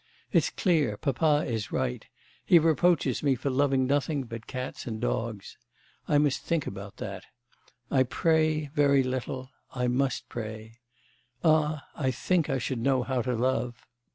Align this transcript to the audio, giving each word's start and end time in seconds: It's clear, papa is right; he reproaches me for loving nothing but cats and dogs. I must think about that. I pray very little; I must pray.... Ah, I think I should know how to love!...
It's 0.31 0.49
clear, 0.49 0.97
papa 0.97 1.45
is 1.47 1.71
right; 1.71 2.03
he 2.43 2.57
reproaches 2.57 3.21
me 3.21 3.35
for 3.35 3.51
loving 3.51 3.85
nothing 3.85 4.23
but 4.23 4.47
cats 4.47 4.87
and 4.87 4.99
dogs. 4.99 5.57
I 6.07 6.17
must 6.17 6.41
think 6.41 6.65
about 6.65 6.97
that. 6.97 7.25
I 7.91 8.01
pray 8.01 8.71
very 8.73 9.03
little; 9.03 9.51
I 9.69 9.87
must 9.87 10.27
pray.... 10.27 10.79
Ah, 11.43 11.85
I 11.95 12.09
think 12.09 12.49
I 12.49 12.57
should 12.57 12.79
know 12.79 13.03
how 13.03 13.21
to 13.21 13.35
love!... 13.35 13.85